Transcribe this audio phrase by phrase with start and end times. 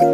[0.00, 0.06] A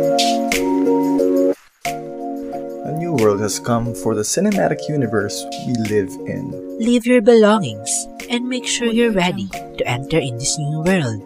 [2.99, 6.51] new world has come for the cinematic universe we live in.
[6.81, 11.23] Leave your belongings and make sure you're ready to enter in this new world.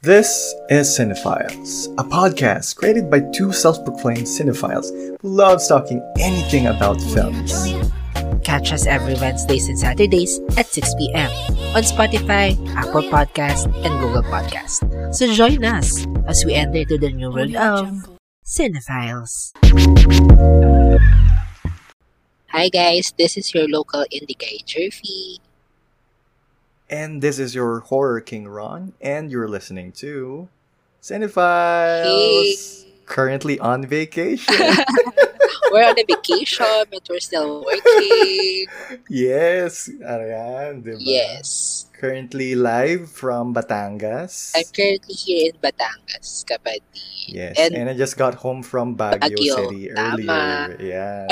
[0.00, 4.86] This is Cinephiles, a podcast created by two self proclaimed cinephiles
[5.20, 7.66] who love talking anything about films.
[8.42, 11.30] Catch us every Wednesdays and Saturdays at 6 p.m.
[11.74, 14.82] on Spotify, Apple Podcast, and Google Podcast.
[15.14, 19.54] So join us as we enter to the new world of Cinephiles.
[22.48, 25.38] Hi guys, this is your local indie guy, Jerfy.
[26.90, 30.48] And this is your horror king Ron, and you're listening to
[31.00, 32.84] Cinephiles.
[33.06, 34.54] Currently on vacation.
[35.72, 38.68] We're on a vacation, but we're still working.
[39.08, 41.00] yes, ayan, diba?
[41.00, 41.88] Yes.
[41.96, 44.52] Currently live from Batangas.
[44.52, 47.32] I'm currently here in Batangas, kapatid.
[47.32, 50.12] Yes, And and, I just got home from Baguio, Baguio, City tama.
[50.12, 50.76] earlier.
[50.76, 51.24] Yeah.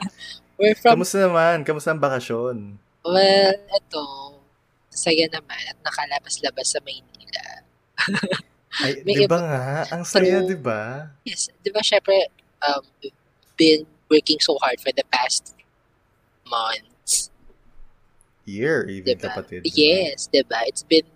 [0.58, 1.68] we're from, Kamusta naman?
[1.68, 2.80] Kamusta ang bakasyon?
[3.04, 4.04] well, eto,
[4.88, 7.46] saya naman at nakalabas-labas sa Maynila.
[8.80, 9.64] Ay, di ba nga?
[9.92, 11.12] Ang saya, di ba?
[11.28, 12.30] Yes, di ba syempre,
[12.64, 12.80] um,
[13.56, 15.54] been working so hard for the past
[16.44, 17.30] months.
[18.44, 19.30] Year, even Diba?
[19.30, 19.62] kapatid.
[19.62, 19.76] di ba?
[19.78, 20.66] Yes, di ba?
[20.66, 21.06] It's been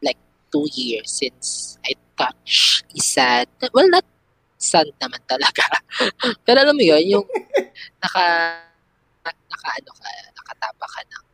[0.00, 0.16] like
[0.48, 3.44] two years since I touched isa.
[3.74, 4.06] Well, not
[4.56, 5.66] sun naman talaga.
[6.46, 7.26] Pero alam mo yun, yung
[8.02, 8.26] naka,
[9.26, 11.24] naka ano ka, nakatapa ka ng,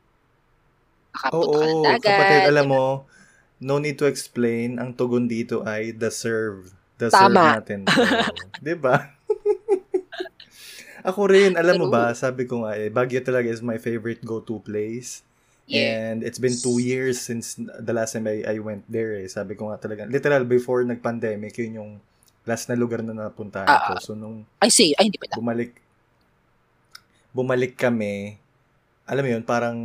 [1.15, 2.05] nakapunta ka ng dagat.
[2.05, 2.73] kapatid, alam di ba?
[2.75, 2.85] mo,
[3.61, 6.73] no need to explain, ang tugon dito ay deserve.
[6.97, 7.61] Deserve Tama.
[7.61, 8.01] natin to.
[8.61, 9.14] di ba?
[11.05, 14.57] Ako rin, alam mo ba, sabi ko nga eh, Baguio talaga is my favorite go-to
[14.59, 15.21] place.
[15.65, 16.13] Yeah.
[16.13, 19.29] And it's been two years since the last time I, I went there eh.
[19.29, 21.93] Sabi ko nga talaga, literal before nag-pandemic, yun yung
[22.45, 23.93] last na lugar na napuntahan Ah, ko.
[23.97, 24.01] ah.
[24.01, 25.37] So nung I say, ay hindi pala.
[25.37, 25.73] bumalik,
[27.33, 28.37] bumalik kami,
[29.05, 29.77] alam mo yun, parang,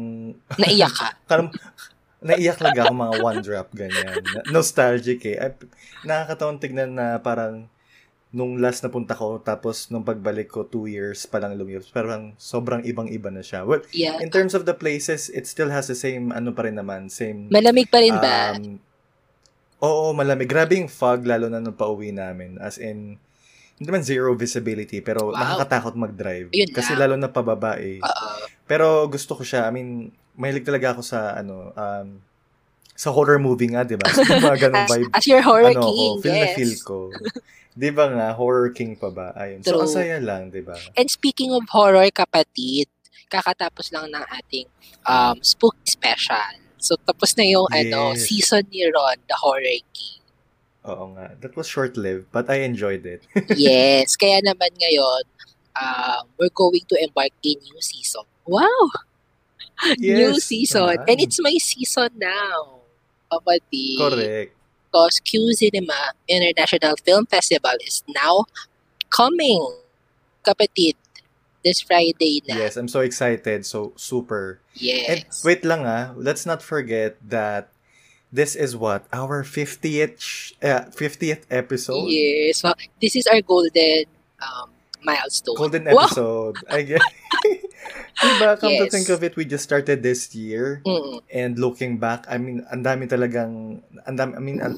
[0.56, 1.08] Naiyak ka.
[1.32, 1.52] parang
[2.20, 4.20] naiyak lang ako mga one drop, ganyan.
[4.52, 5.40] Nostalgic eh.
[5.40, 5.52] Ay,
[6.04, 7.68] nakakatawang tignan na parang
[8.30, 11.90] nung last na punta ko, tapos nung pagbalik ko, two years pa lang lumipas.
[11.90, 13.66] Parang sobrang ibang-iba na siya.
[13.66, 14.22] Well, Yeah.
[14.22, 17.50] in terms of the places, it still has the same, ano pa rin naman, same
[17.50, 18.54] Malamig pa rin ba?
[18.54, 18.78] Um,
[19.82, 20.46] oo, malamig.
[20.46, 22.62] Grabe yung fog, lalo na nung pauwi namin.
[22.62, 23.18] As in,
[23.76, 25.40] hindi naman zero visibility, pero Wow.
[25.40, 26.54] nakakatakot mag-drive.
[26.54, 27.10] Yun Kasi lang.
[27.10, 27.98] lalo na pababa eh.
[27.98, 28.30] Oo.
[28.70, 29.66] Pero gusto ko siya.
[29.66, 29.90] I mean,
[30.38, 32.08] mahilig talaga ako sa, ano, um,
[32.94, 34.06] sa horror movie nga, di ba?
[34.12, 35.10] So, yung mga ganong As, vibe.
[35.16, 36.54] as your horror ano king, ko, feel na yes.
[36.54, 36.98] feel ko.
[37.80, 39.32] Di ba nga, horror king pa ba?
[39.40, 39.64] Ayun.
[39.64, 39.88] So, True.
[39.88, 40.76] ang saya lang, di ba?
[41.00, 42.92] And speaking of horror, kapatid,
[43.32, 44.68] kakatapos lang ng ating
[45.08, 46.60] um, spooky special.
[46.76, 48.28] So, tapos na yung ano, Yes.
[48.28, 50.20] season ni Ron, The Horror King.
[50.84, 51.40] Oo nga.
[51.40, 53.24] That was short-lived, but I enjoyed it.
[53.56, 55.24] Yes, kaya naman ngayon,
[55.80, 58.28] um, we're going to embark a new season.
[58.44, 58.92] Wow!
[59.96, 61.00] new Yes, season.
[61.00, 61.08] naman.
[61.08, 62.84] And it's my season now.
[63.32, 64.00] Kapatid.
[64.04, 64.52] Correct.
[64.90, 68.46] Because Q Cinema International Film Festival is now
[69.10, 69.62] coming.
[70.44, 70.96] Kapatid.
[71.64, 72.56] This Friday na.
[72.56, 73.66] Yes, I'm so excited.
[73.68, 74.64] So, super.
[74.80, 75.44] And Yes.
[75.44, 77.68] wait lang ah, let's not forget that
[78.32, 82.08] this is what our 50th sh- uh, 50th episode.
[82.08, 82.64] Yes.
[82.64, 84.08] Well, this is our golden
[84.40, 84.72] um,
[85.04, 85.56] milestone.
[85.56, 86.06] Golden Wow!
[86.06, 86.56] episode.
[86.70, 87.02] I guess.
[88.20, 88.92] diba, come to Yes.
[88.92, 91.22] think of it, we just started this year Mm.
[91.32, 94.76] and looking back, I mean, ang dami talagang ang dami, I mean, ang,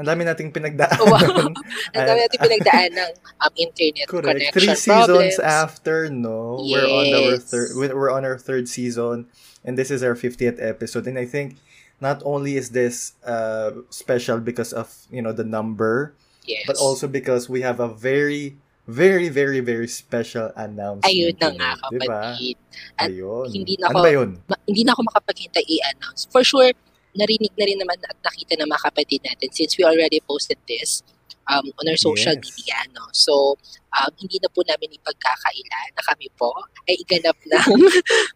[0.00, 0.96] ang dami nating pinagdaan.
[0.96, 1.52] Wow.
[1.92, 3.10] Ang dami natin pinagdaan ng
[3.44, 4.24] um, internet Correct.
[4.32, 5.38] connection Three seasons problems.
[5.42, 6.64] after, no?
[6.64, 9.28] We're on our third we're on our third season
[9.60, 11.60] and this is our 50th episode and I think
[12.00, 16.16] not only is this uh special because of, you know, the number,
[16.48, 16.64] Yes.
[16.64, 18.56] but also because we have a very
[18.90, 21.06] very very very special announcement.
[21.06, 22.04] Ayun na nga, today, diba?
[22.10, 22.56] kapatid.
[22.98, 23.46] At Ayun.
[23.48, 24.30] hindi na ano ako- ba yun?
[24.44, 26.26] Ma- hindi na ako makapaghintay i-announce.
[26.26, 26.70] For sure,
[27.12, 31.02] narinig na rin naman at nakita ng mga kapatid natin since we already posted this
[31.46, 32.46] um, on our social Yes.
[32.46, 32.78] media.
[32.90, 33.02] No?
[33.10, 33.58] So,
[33.90, 36.50] um, hindi na po namin ipagkakaila na kami po
[36.86, 37.70] ay iganap ng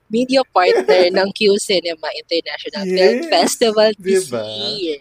[0.09, 4.43] media partner ng Q Cinema International Film Yes, Festival this diba?
[4.75, 4.99] year.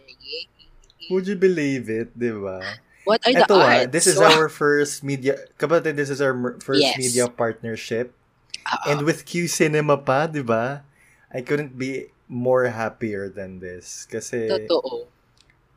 [1.12, 2.64] Would you believe it, di ba?
[3.04, 6.84] What are the Ito ah, this is our first media, kapatid, this is our first
[6.84, 6.96] Yes.
[6.96, 8.16] media partnership.
[8.64, 8.86] Oo.
[8.88, 10.88] And with Q Cinema pa, di ba?
[11.34, 14.08] I couldn't be more happier than this.
[14.08, 15.12] Kasi Totoo.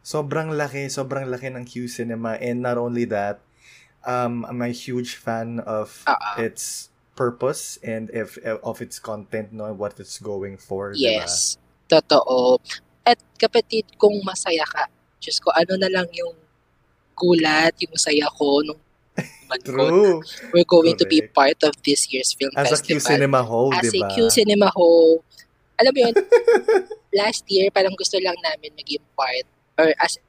[0.06, 2.38] sobrang laki, sobrang laki ng Q Cinema.
[2.38, 3.42] And not only that,
[4.06, 6.32] um, I'm a huge fan of Oo.
[6.38, 10.94] its purpose and if of its content, no, what it's going for.
[10.94, 11.58] Yes.
[11.90, 12.62] Totoo.
[13.02, 14.86] At kapatid, kung masaya ka,
[15.18, 16.34] Diyos ko, ano na lang yung
[17.16, 18.80] gulat, yung saya ko nung
[19.64, 20.20] True.
[20.52, 21.32] we're going to be Correct.
[21.32, 23.16] part of this year's film As a Q festival.
[23.16, 24.08] Cinema ho, As di a?
[24.12, 25.22] Q Cinema Ho,
[25.80, 26.14] alam mo yun,
[27.20, 29.46] last year, parang gusto lang namin maging part,
[29.78, 30.20] or as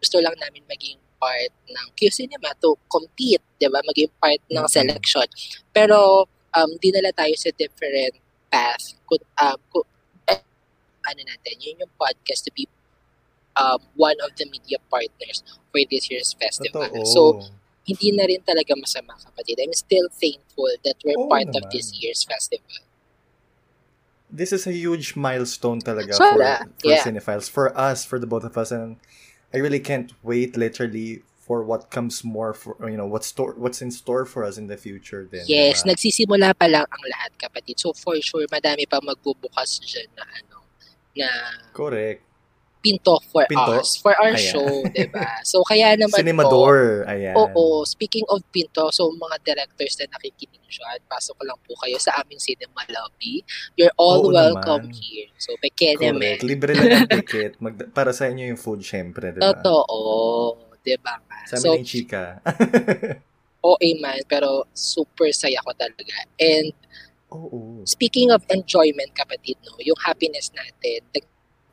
[0.00, 3.80] gusto lang namin maging part ng Q Cinema to compete, di ba?
[3.84, 4.72] Maging part ng Mhm.
[4.72, 5.26] selection.
[5.68, 6.24] Pero,
[6.54, 8.16] um, dinala tayo sa different
[8.48, 8.94] path.
[9.04, 9.86] Kung, um, kung,
[10.28, 10.40] eh,
[11.04, 12.64] ano natin, yun yung podcast to be
[13.56, 15.42] um, one of the media partners
[15.72, 16.86] for this year's festival.
[16.88, 17.06] Totoo.
[17.06, 17.20] So,
[17.84, 19.60] hindi na rin talaga masama kapatid.
[19.60, 21.72] I'm still thankful that we're Oo part of naman.
[21.72, 22.84] this year's festival.
[24.34, 27.02] this is a huge milestone talaga Sobra, for, for yeah.
[27.06, 28.96] cinephiles, for us, for the both of us, and
[29.54, 33.78] I really can't wait, literally, for what comes more, for you know, what's store, what's
[33.78, 35.28] in store for us in the future.
[35.30, 35.94] Then, Yes, diba?
[35.94, 37.78] nagsisimula pa lang ang lahat kapatid.
[37.78, 40.66] So for sure, madami pa magbubukas dyan na ano,
[41.14, 41.28] na
[41.70, 42.26] correct.
[42.84, 43.80] Pinto for Pinto?
[43.80, 44.44] us, for our Ayan.
[44.52, 44.68] show,
[45.08, 45.40] ba?
[45.50, 47.32] So kaya naman po, Cinemador, ayan.
[47.32, 52.20] Oo, speaking of pinto, so mga directors na nakikinig dyan, pasok lang po kayo sa
[52.20, 53.40] aming cinema lobby.
[53.80, 55.00] You're all Oo welcome naman.
[55.00, 55.32] here.
[55.40, 56.36] So, Pekeneme.
[56.36, 56.44] Correct.
[56.44, 57.56] Libre lang ang ticket.
[57.64, 59.56] Mag, para sa inyo yung food, syempre, di ba?
[59.56, 59.96] Totoo.
[60.84, 61.38] Di ba nga?
[61.48, 62.44] Sa So, amin chika.
[63.64, 66.28] OA man, pero super saya ko talaga.
[66.36, 66.76] And
[67.32, 67.80] Oo.
[67.88, 71.00] speaking of enjoyment, kapatid, no, yung happiness natin,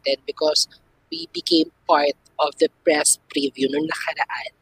[0.07, 0.65] then because
[1.11, 4.55] we became part of the press preview nung nakaraan.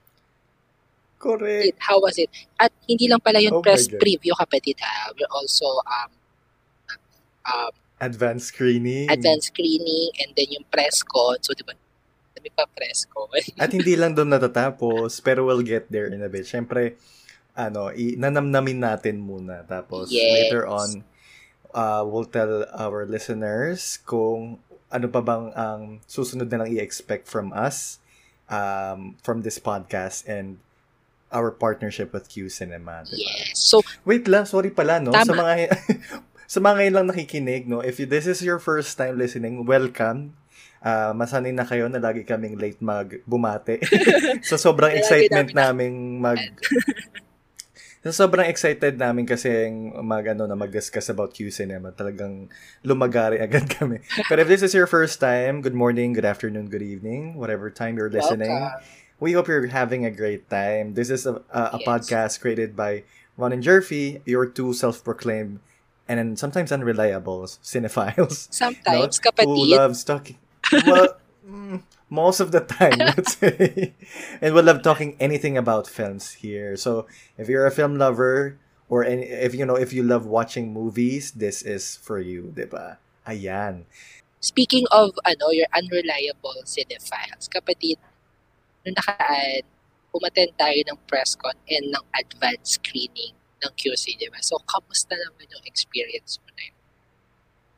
[1.20, 1.76] Correct.
[1.80, 2.32] How was it?
[2.58, 5.12] At hindi lang pala yung Oh press preview, kapatid, ha?
[5.14, 6.12] We're also um,
[7.46, 9.12] um, Advanced screening.
[9.12, 11.36] advanced screening and then yung press con.
[11.44, 11.76] So, di ba,
[12.32, 13.28] sabi pa press con.
[13.60, 16.48] At hindi lang doon natatapos, pero we'll get there in a bit.
[16.48, 16.96] Siyempre,
[17.60, 19.68] ano, i- nanamnamin natin muna.
[19.68, 20.48] Tapos, Yes.
[20.48, 21.04] later on,
[21.76, 27.54] uh, we'll tell our listeners kung ano pa bang ang susunod na lang i-expect from
[27.54, 28.02] us,
[28.50, 30.58] um, from this podcast, and
[31.30, 33.06] our partnership with Q Cinema.
[33.06, 33.22] diba?
[33.22, 33.58] Yes.
[33.58, 35.14] So, Wait lang, sorry pala, no?
[35.14, 35.30] Tama.
[35.30, 35.54] Sa mga
[36.54, 37.86] sa mga ngayon lang nakikinig, no?
[37.86, 40.34] If this is your first time listening, welcome.
[40.80, 43.84] Ah, masanay na kayo na lagi kaming late mag bumate.
[44.48, 46.40] so sobrang excitement namin naming mag
[48.00, 49.68] So, sobrang excited namin kasi
[50.00, 51.92] mag, ano, na mag-discuss about Q Cinema.
[51.92, 52.48] Talagang
[52.80, 54.00] lumagari agad kami.
[54.32, 58.00] But if this is your first time, good morning, good afternoon, good evening, whatever time
[58.00, 58.56] you're listening.
[58.56, 58.88] welcome.
[59.20, 60.96] We hope you're having a great time.
[60.96, 61.88] This is a, a, a Yes.
[61.88, 63.04] podcast created by
[63.36, 65.60] Ron and Jerfy, your two self-proclaimed
[66.08, 68.48] and sometimes unreliable cinephiles.
[68.48, 70.40] Sometimes, Who kapatid, loves talking.
[70.88, 73.94] Well, mm, most of the time, let's say.
[74.42, 76.76] and we love talking anything about films here.
[76.76, 77.08] So
[77.38, 78.58] if you're a film lover
[78.90, 82.98] or any, if you know if you love watching movies, this is for you, diba?
[83.28, 83.86] Ayan.
[84.40, 88.00] speaking of ano, your unreliable cinephiles, kapatid,
[88.88, 89.64] nung nakaraan,
[90.16, 94.40] umattend tayo ng press con and ng advanced screening ng QC, di ba?
[94.40, 96.78] So, kamusta naman yung experience mo na yun?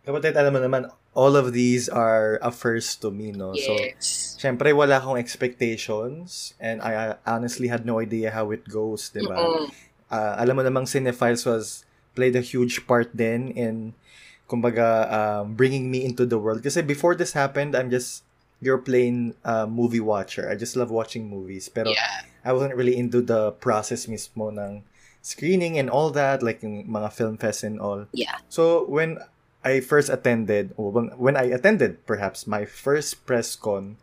[0.05, 0.81] Kapatid, alam mo naman,
[1.13, 3.55] all of these are a first to me, no?
[3.55, 4.37] So, Yes.
[4.39, 9.67] syempre, wala akong expectations and I honestly had no idea how it goes, di ba?
[10.11, 13.95] Uh, alam mo namang Cinephiles was played a huge part then in
[14.51, 18.27] kumbaga um, bringing me into the world kasi before this happened I'm just
[18.59, 22.27] your plain uh, movie watcher I just love watching movies pero Yeah.
[22.43, 24.83] I wasn't really into the process mismo ng
[25.23, 28.43] screening and all that like mga film fest and all Yeah.
[28.51, 29.23] so when
[29.61, 33.97] I first attended when, I attended perhaps my first press con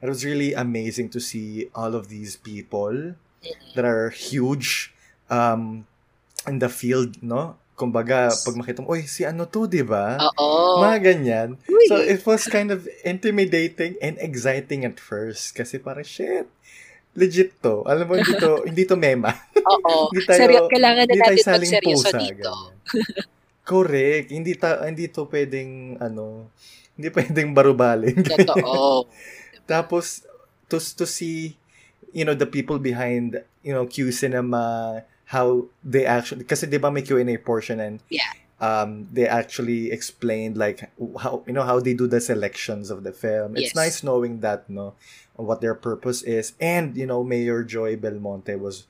[0.00, 3.16] it was really amazing to see all of these people
[3.74, 4.92] that are huge
[5.28, 5.84] um
[6.46, 7.56] in the field, no?
[7.76, 10.16] Kumbaga, pag makita mo, uy, si ano to, di ba?
[10.16, 10.80] Oo.
[10.80, 11.48] Mga ganyan.
[11.68, 11.84] Uy.
[11.92, 15.52] So, it was kind of intimidating and exciting at first.
[15.52, 16.48] Kasi parang, shit,
[17.12, 17.84] legit to.
[17.84, 19.28] Alam mo, hindi to, hindi to mema.
[19.60, 20.08] Oo.
[20.12, 22.18] Hindi tayo- Seryo- kailangan na hindi tayo natin saling magseryoso pusa.
[22.18, 22.52] dito.
[23.66, 24.30] Correct.
[24.30, 26.54] Hindi, ta, hindi to pwedeng, ano,
[26.94, 28.14] hindi pwedeng barubalin.
[28.30, 29.10] Totoo.
[29.66, 30.22] Tapos,
[30.70, 31.58] to, to see,
[32.14, 35.02] you know, the people behind, you know, Q Cinema,
[35.34, 38.30] how they actually, kasi di ba may Q&A portion and Yeah.
[38.62, 40.86] um, they actually explained like
[41.18, 43.58] how you know how they do the selections of the film.
[43.58, 43.74] It's Yes.
[43.74, 44.94] nice knowing that no,
[45.34, 48.86] what their purpose is, and you know Mayor Joy Belmonte was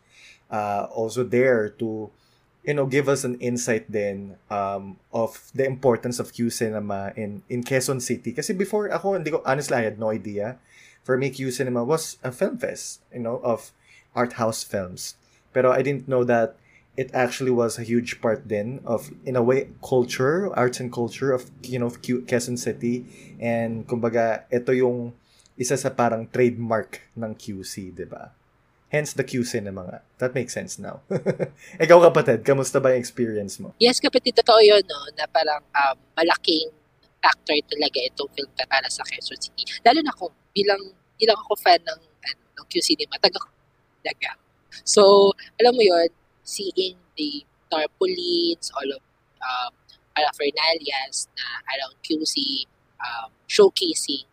[0.53, 2.13] uh, also there to
[2.67, 7.47] you know give us an insight then um, of the importance of Q Cinema in
[7.49, 8.35] in Quezon City.
[8.35, 10.59] Kasi before ako hindi ko honestly I had no idea.
[11.07, 13.71] For me, Q Cinema was a film fest, you know, of
[14.19, 15.15] art house films.
[15.55, 16.59] Pero I didn't know that
[16.99, 21.31] it actually was a huge part then of in a way culture arts and culture
[21.31, 23.07] of you know Q- Quezon City
[23.39, 25.15] and kumbaga ito yung
[25.55, 28.33] isa sa parang trademark ng QC di ba
[28.97, 31.05] hence the Q cinema nga that makes sense now
[31.85, 35.97] ikaw kapatid kamusta ba yung experience mo Yes, kapatid, totoo yun, no, na parang um,
[36.17, 36.73] malaking
[37.21, 39.69] factor talaga itong film pa- para sa Quezon City.
[39.85, 40.81] Lalo na ako, bilang,
[41.21, 43.37] bilang ako fan ng, ano, ng Q Cinema, taga
[44.01, 44.41] talaga.
[44.81, 46.09] So, alam mo yun,
[46.41, 49.03] seeing the tarpaulins, all of
[49.45, 49.73] um,
[50.17, 52.65] paraphernalias na around QC,
[53.05, 54.25] um, showcasing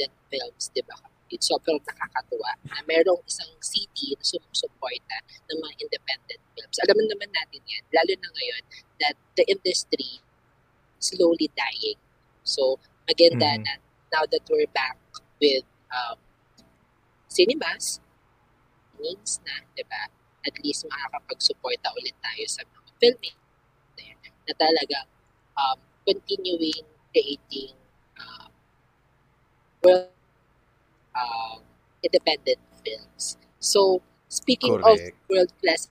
[0.00, 0.98] the films, di ba?
[1.30, 5.16] It's sobrang nakakatuwa na merong isang city na sumusuporta
[5.50, 6.76] ng mga independent films.
[6.86, 8.62] Alam naman natin yan, lalo na ngayon,
[9.02, 10.22] that the industry
[11.02, 11.98] slowly dying.
[12.46, 12.78] So,
[13.10, 13.62] maganda Mhm.
[13.66, 13.72] na
[14.14, 14.96] now that we're back
[15.42, 16.18] with um,
[17.28, 18.00] cinemas,
[18.96, 20.08] means na, di ba?
[20.46, 23.38] At least makakapag-suporta ulit tayo sa mga filming
[24.46, 25.08] na talagang
[25.58, 27.74] um, continuing creating
[28.16, 28.48] um,
[29.82, 30.15] world
[31.16, 31.64] um,
[32.04, 33.40] independent films.
[33.58, 35.16] So, speaking of Correct.
[35.28, 35.88] world-class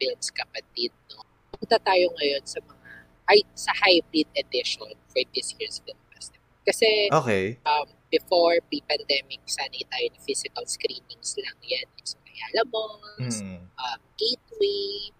[0.00, 1.22] films, kapatid, no?
[1.52, 2.78] Punta tayo ngayon sa mga
[3.30, 6.50] ay, sa hybrid edition for this year's film festival.
[6.66, 11.86] Kasi okay um, before pre-pandemic, sanay tayo ng physical screenings lang yan.
[12.02, 13.62] So, Ayala Malls, mm.
[13.70, 15.14] um, Gateway.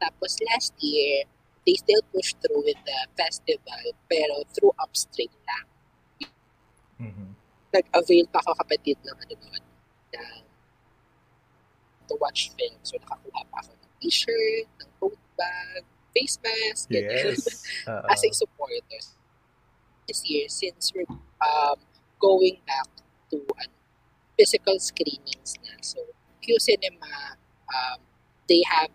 [0.00, 1.28] Tapos last year,
[1.66, 5.66] they still pushed through with the festival, pero through upstream lang.
[7.02, 7.28] Mhm.
[7.72, 9.62] Nag-avail pa ako kapatid ng ano doon,
[10.12, 10.42] ng
[12.08, 12.76] to watch film.
[12.84, 17.32] So, nakakuha pa ako ng t-shirt, ng tote bag, face mask, ganyan.
[17.32, 18.06] yes Oo.
[18.12, 19.00] as a supporter.
[20.04, 21.08] This year, since we're
[21.40, 21.78] um,
[22.20, 22.90] going back
[23.32, 23.76] to ano,
[24.36, 25.80] physical screenings na.
[25.80, 26.02] So,
[26.42, 27.38] Q Cinema,
[27.70, 28.02] um,
[28.50, 28.90] they have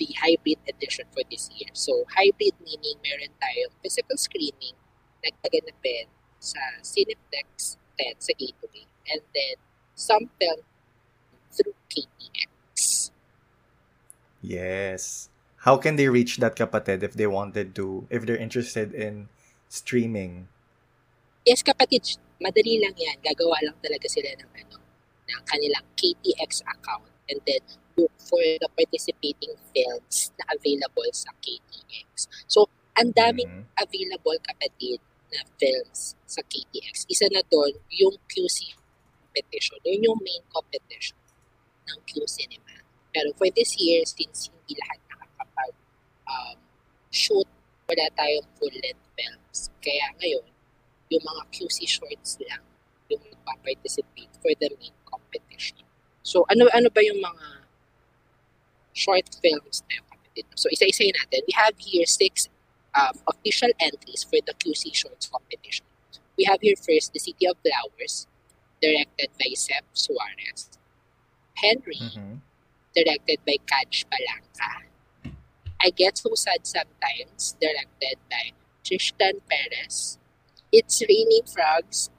[0.00, 1.70] the hybrid edition for this year.
[1.76, 4.74] So, hybrid meaning meron tayong physical screening
[5.22, 6.10] nagkaganapin
[6.42, 8.86] sa Cineplex 10 sa Gateway.
[9.10, 9.56] And then,
[9.94, 10.64] some film
[11.52, 13.10] through KTX.
[14.42, 15.28] Yes.
[15.62, 19.28] How can they reach that kapatid if they wanted to, if they're interested in
[19.68, 20.48] streaming?
[21.46, 23.18] Yes, kapatid, madali lang yan.
[23.22, 24.76] Gagawa lang talaga sila ng ano,
[25.30, 27.62] ng kanilang KTX account and then
[27.94, 32.26] look for the participating films na available sa KTX.
[32.50, 32.66] So,
[32.98, 33.64] ang daming Mhm.
[33.78, 34.98] available kapatid
[35.32, 37.08] na films sa KTX.
[37.08, 39.80] Isa na doon, yung QC competition.
[39.88, 41.16] Yun yung main competition
[41.88, 42.84] ng Q Cinema.
[43.12, 45.72] Pero for this year, since hindi lahat nakakapag
[46.28, 46.56] um,
[47.12, 47.48] shoot,
[47.88, 49.58] wala tayong full-length films.
[49.84, 50.46] Kaya ngayon,
[51.12, 52.64] yung mga QC shorts lang
[53.12, 55.84] yung magpa-participate for the main competition.
[56.24, 57.46] So, ano ano ba yung mga
[58.96, 60.46] short films na yung kapatid?
[60.56, 61.44] So, isa-isa natin.
[61.44, 62.48] We have here six
[62.94, 65.84] um, official entries for the QC Shorts competition.
[66.38, 68.26] We have here first The City of Flowers,
[68.80, 70.68] directed by Sep Suarez.
[71.56, 72.40] Henry, Mhm.
[72.94, 74.86] directed by Kaj Palanca.
[75.84, 78.52] I Get So Sad Sometimes, directed by
[78.84, 80.18] Tristan Perez.
[80.72, 82.10] It's Raining Frogs,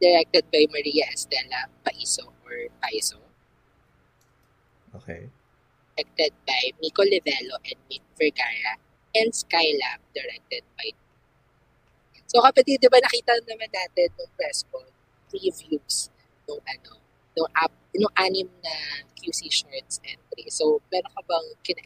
[0.00, 3.18] directed by Maria Estela Paiso or Paiso.
[4.96, 5.28] Okay.
[5.96, 8.78] directed by Miko Livello and Mick Vergara,
[9.14, 10.90] and Skylab, directed by
[12.34, 14.82] So kapatid, di ba nakita naman natin nung press con,
[15.30, 16.10] previews
[16.50, 16.98] nung ano,
[17.38, 18.74] nung, app, nung anim na
[19.14, 20.50] QC Shorts entry.
[20.50, 21.82] So, meron ka bang kina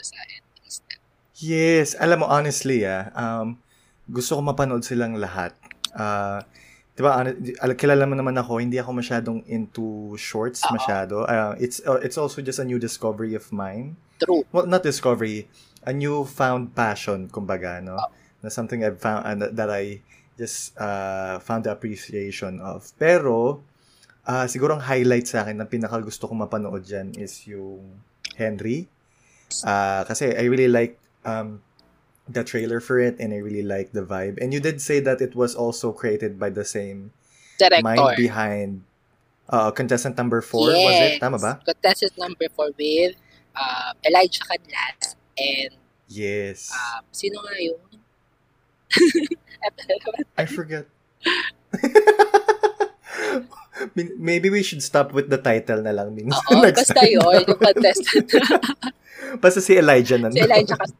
[0.00, 0.96] sa entries na?
[1.36, 3.60] Yes, alam mo honestly ah, um
[4.08, 5.52] gusto ko mapanood silang lahat.
[5.92, 6.40] Ah,
[6.96, 7.20] 'di ba?
[7.20, 10.72] al- kilala mo naman ako, hindi ako masyadong into shorts Oo.
[10.72, 11.28] masyado.
[11.28, 14.00] Ah, it's uh, it's also just a new discovery of mine.
[14.16, 14.48] True.
[14.48, 15.44] Well, not discovery,
[15.86, 17.96] a new found passion kumbaga, no?
[18.42, 20.02] Na something I've found uh, that I
[20.34, 22.90] just uh, found the appreciation of.
[22.98, 23.62] Pero
[24.26, 28.02] ah siguro ang highlight sa akin na pinaka gusto kong mapanood diyan is yung
[28.34, 28.90] Henry.
[29.62, 31.62] Ah, kasi I really like um
[32.26, 34.42] the trailer for it and I really like the vibe.
[34.42, 37.14] And you did say that it was also created by the same
[37.54, 37.86] Director.
[37.86, 38.82] mind behind
[39.46, 41.22] uh, contestant number 4, was it?
[41.22, 41.62] Tama ba?
[41.62, 43.14] Contestant number 4 with
[43.54, 45.72] um, Elijah Canlas And,
[46.06, 46.70] Yes.
[46.70, 47.80] um, sino nga yun?
[50.38, 50.86] I forgot.
[53.96, 56.40] Maybe we should stop with the title na lang minsan.
[56.48, 57.20] Oo, next basta time.
[57.20, 58.28] yun, yung contestant.
[59.42, 60.32] Basta si Elijah na.
[60.32, 60.94] si Elijah kasi.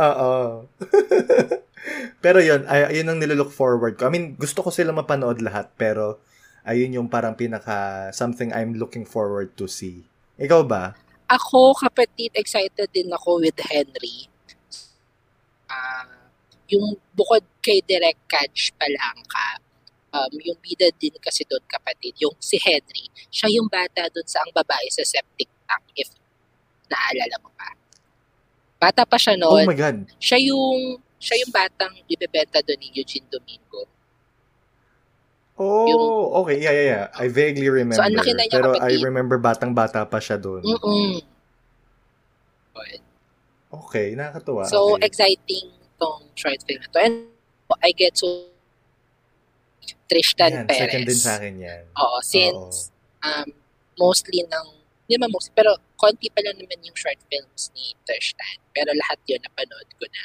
[0.00, 0.66] Oo.
[2.18, 4.08] pero yun, ay, yun ang nilook forward ko.
[4.08, 6.18] I mean, gusto ko sila mapanood lahat, pero
[6.66, 10.02] ayun yung parang pinaka something I'm looking forward to see.
[10.40, 10.98] Ikaw ba?
[11.28, 14.32] Ako, kapatid, excited din ako with Henry.
[15.68, 16.08] Ah,
[16.72, 19.60] yung bukod kay Direct Catch Palangka,
[20.12, 24.40] um, yung bida din kasi doon kapatid, yung si Henry, siya yung bata doon sa
[24.40, 26.08] ang babae sa septic tank, if
[26.88, 27.68] naalala mo pa.
[28.80, 29.68] Bata pa siya Oh noon.
[29.68, 30.08] my God.
[30.16, 33.84] siya yung siya yung batang ibebenta doon ni Eugene Domingo.
[35.58, 36.62] Oh, okay.
[36.62, 37.04] Yeah, yeah, yeah.
[37.18, 37.98] I vaguely remember.
[37.98, 39.02] So, ang laki na niya, pero I kapatid.
[39.02, 40.62] remember batang-bata pa siya doon.
[40.62, 41.18] Mm-mm.
[43.68, 44.64] Okay, nakakatuwa.
[44.70, 45.10] So, okay.
[45.10, 45.66] exciting
[45.98, 46.98] tong short film na to.
[47.02, 47.14] And
[47.82, 48.48] I get so
[50.08, 50.80] Tristan Yan, Perez.
[50.80, 51.82] second din sa akin yan.
[52.00, 53.48] Oo, since um,
[54.00, 54.66] mostly ng,
[55.04, 58.56] hindi naman mostly, pero konti pa lang naman yung short films ni Tristan.
[58.72, 60.22] Pero lahat yun napanood ko na.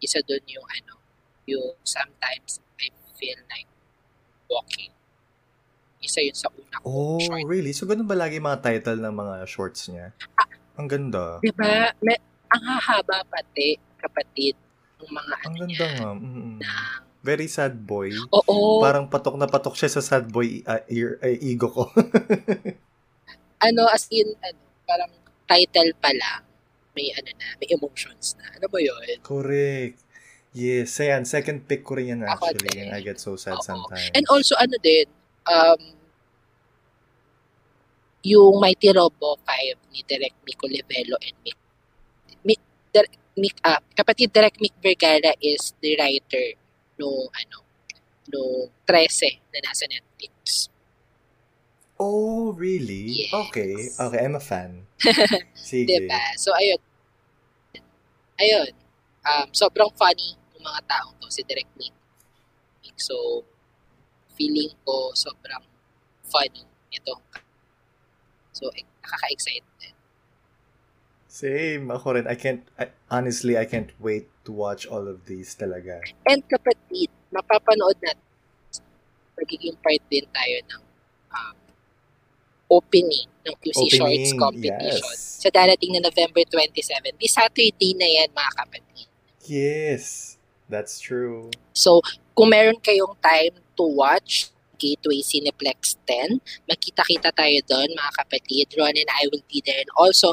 [0.00, 0.96] Isa doon yung ano,
[1.44, 2.88] yung sometimes I
[3.20, 3.68] feel like
[4.52, 4.92] walking.
[5.98, 7.46] Isa yun sa una ko Oh, short.
[7.46, 7.72] really?
[7.72, 10.12] So, ganun ba lagi mga title ng mga shorts niya?
[10.74, 11.38] Ang ganda.
[11.38, 11.94] Diba?
[12.02, 12.18] May,
[12.48, 14.58] ang hahaba pati, kapatid,
[14.98, 16.10] ng mga Ang ano ganda niya, nga.
[16.12, 16.54] Mm-mm.
[16.58, 16.72] na,
[17.22, 18.10] Very sad boy.
[18.34, 21.86] oo, Parang patok na patok siya sa sad boy uh, ear, ay, ego ko.
[23.66, 25.12] ano, as in, ano, parang
[25.46, 26.42] title pa lang,
[26.92, 28.58] may ano na, may emotions na.
[28.58, 29.22] Ano ba yun?
[29.22, 30.02] Correct.
[30.52, 32.84] Yes, ayan, second pick ko rin yan actually.
[32.84, 33.64] And I get so sad Oo.
[33.64, 34.12] sometimes.
[34.12, 35.08] And also, ano din,
[35.48, 35.80] um,
[38.20, 41.58] yung Mighty Robo 5 ni Direk Mico Levello and Mick,
[42.44, 42.60] Mick,
[42.92, 46.60] Direk, Mick ah, kapatid Direk Mick Vergara is the writer
[47.00, 47.58] no ano,
[48.28, 50.68] no 13 na nasa Netflix.
[51.96, 53.24] Oh, really?
[53.24, 53.32] Yes.
[53.48, 53.74] Okay.
[53.88, 54.84] Okay, I'm a fan.
[55.56, 55.86] Sige.
[55.86, 56.18] Diba?
[56.34, 56.80] So, ayun.
[58.36, 58.74] Ayun.
[59.22, 61.94] Um, sobrang funny mga taong to, si Direk Nick.
[62.96, 63.42] So,
[64.38, 65.66] feeling ko sobrang
[66.22, 67.18] funny nito.
[68.52, 69.94] So, eh, nakaka-excite din.
[71.32, 71.88] Same.
[71.88, 72.28] Ako rin.
[72.28, 76.04] I can't, I, honestly, I can't wait to watch all of these talaga.
[76.28, 78.20] And kapatid, mapapanood natin,
[79.40, 80.82] magiging part din tayo ng
[81.32, 81.56] um,
[82.68, 85.40] opening ng QC Shorts Opening, competition yes.
[85.42, 87.16] sa darating na November 27.
[87.16, 89.08] Di Saturday na yan, mga kapatid.
[89.48, 90.36] Yes.
[90.72, 91.52] That's true.
[91.76, 92.00] So,
[92.32, 94.48] kung meron kayong time to watch
[94.80, 98.66] Gateway Cineplex 10, magkita-kita tayo doon, mga kapatid.
[98.74, 99.78] Ron and I will be there.
[99.78, 100.32] And also,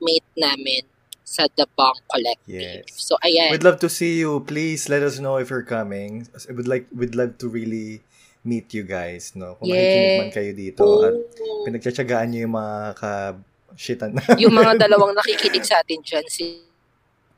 [0.00, 0.88] mate namin
[1.22, 2.82] sa The Bong Collective.
[2.88, 2.96] Yes.
[2.96, 3.52] So, ayan.
[3.52, 4.40] We'd love to see you.
[4.42, 6.24] Please let us know if you're coming.
[6.48, 8.00] I would like, we'd love to really
[8.42, 9.60] meet you guys, no?
[9.60, 9.76] Kung Yeah.
[9.76, 11.62] makikinig man kayo dito at Oh.
[11.68, 14.22] pinagtsatsagaan niyo yung mga ka-shitan na.
[14.40, 16.64] yung mga dalawang nakikinig sa atin dyan, si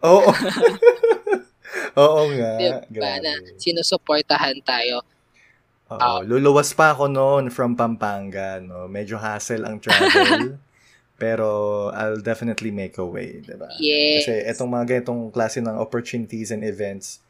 [0.00, 0.31] Oo.
[2.02, 2.83] Oo nga.
[2.90, 5.02] diba, na sinusuportahan tayo.
[5.90, 6.22] Oo.
[6.22, 8.87] Luluwas pa ako noon from Pampanga, no?
[8.87, 10.54] Medyo hassle ang travel.
[11.20, 11.48] pero
[11.92, 13.68] I'll definitely make a way, diba?
[13.76, 14.24] Yes.
[14.24, 17.20] Kasi etong mga ganitong klase ng opportunities and events,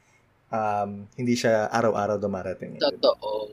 [0.46, 2.76] um, hindi siya araw-araw dumarating.
[2.76, 2.94] eh, diba?
[2.94, 3.50] Totoo.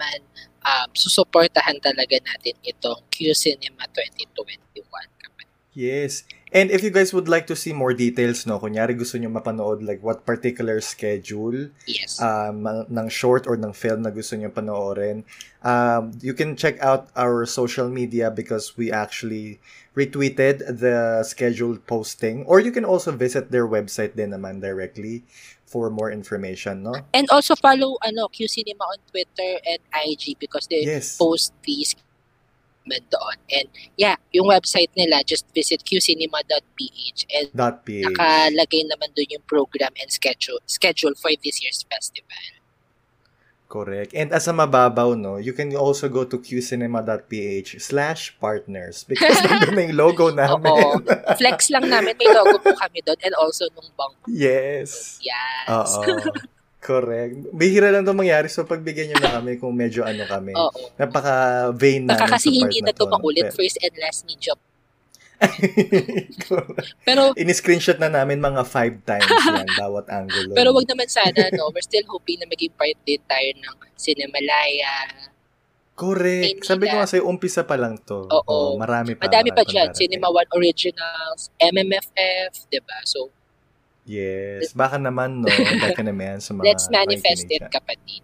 [0.00, 0.24] Man,
[0.64, 4.80] um, susuportahan talaga natin itong Q Cinema 2021.
[5.20, 5.52] kapatid.
[5.76, 6.24] Yes.
[6.52, 9.86] And if you guys would like to see more details, no, kunyari gusto nyo mapanood
[9.86, 12.18] like what particular schedule Yes.
[12.18, 15.22] um, ng short or ng film na gusto nyo panoorin,
[15.62, 19.62] um, you can check out our social media because we actually
[19.94, 25.22] retweeted the scheduled posting or you can also visit their website din naman directly
[25.70, 26.98] for more information, no?
[27.14, 31.14] And also follow ano Q Cinema on Twitter and IG because they Yes.
[31.14, 31.94] post these
[32.86, 33.36] man doon.
[33.52, 33.66] And
[33.96, 37.48] yeah, yung website nila, just visit qcinema.ph and
[37.84, 38.04] PH.
[38.08, 42.44] nakalagay naman doon yung program and schedule schedule for this year's festival.
[43.70, 44.10] Correct.
[44.18, 49.78] And as a mababaw, no, you can also go to qcinema.ph slash partners because nandun
[49.78, 50.66] na yung logo namin.
[50.66, 50.98] Oo.
[51.38, 54.18] Flex lang namin, may logo po kami doon and also nung bank.
[54.26, 55.22] yes.
[55.22, 55.70] Yes.
[55.70, 56.02] Oo.
[56.80, 57.52] Correct.
[57.52, 60.56] Bihira lang ito mangyari so pagbigyan nyo na kami kung medyo ano kami.
[60.56, 60.96] Oo.
[60.96, 63.12] Napaka-vain namin Baka kasi hindi na na to to,
[63.44, 64.56] Pero- first and last ni job.
[67.08, 70.52] Pero Ini-screenshot na namin mga five times yan, bawat angulo.
[70.52, 71.72] pero wag naman sana no.
[71.72, 75.08] We're still hoping na maging part din tayo ng Cinemalaya,
[76.00, 76.64] Correct.
[76.64, 78.24] Sabi ko nga sa'yo, umpisa pa lang to.
[78.24, 78.80] Oo.
[78.80, 79.28] marami pa.
[79.28, 79.92] Madami pa dyan.
[79.92, 83.04] Cinema One Originals, MMFF, di ba?
[83.04, 83.28] So,
[84.08, 84.72] Yes.
[84.72, 85.48] Baka naman, no?
[85.84, 88.22] Baka naman sa mga let's manifest it, kapatid.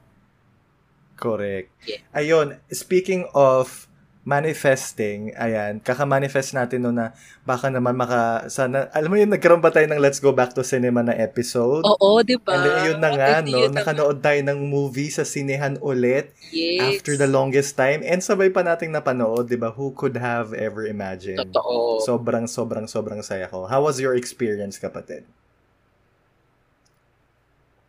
[1.16, 1.72] Correct.
[1.88, 2.00] Yeah.
[2.12, 3.86] Ayun, speaking of
[4.26, 7.14] manifesting, ayan, kaka-manifest natin no na
[7.46, 10.66] baka naman maka, sana, alam mo yun, nagkaroon ba tayo ng Let's Go Back to
[10.66, 11.86] Cinema na episode?
[11.86, 12.58] Oo, di ba?
[12.58, 13.62] And then, ayun na nga, Hindi no?
[13.62, 13.72] yun.
[13.78, 16.98] Nakanood tayo ng movie sa sinehan ulit Yes.
[16.98, 18.02] after the longest time.
[18.02, 19.70] And sabay pa nating napanood, di ba?
[19.70, 21.38] Who could have ever imagined?
[21.46, 22.02] Totoo.
[22.02, 23.70] Sobrang, sobrang, sobrang saya ko.
[23.70, 25.22] How was your experience, kapatid?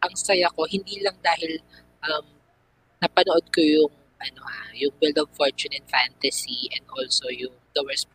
[0.04, 1.62] Ang saya ko, hindi lang dahil
[2.06, 2.26] um,
[3.02, 7.86] napanood ko yung ano ha, yung Wheel of Fortune and Fantasy and also yung The
[7.86, 8.10] Worst.